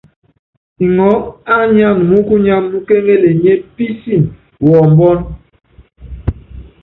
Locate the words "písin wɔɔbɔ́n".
3.75-5.17